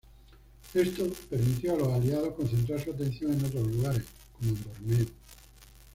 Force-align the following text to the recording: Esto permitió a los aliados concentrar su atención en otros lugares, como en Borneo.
Esto 0.73 1.07
permitió 1.29 1.75
a 1.75 1.77
los 1.77 1.93
aliados 1.93 2.33
concentrar 2.33 2.83
su 2.83 2.89
atención 2.89 3.33
en 3.33 3.45
otros 3.45 3.67
lugares, 3.67 4.03
como 4.33 4.49
en 4.53 4.63
Borneo. 4.63 5.05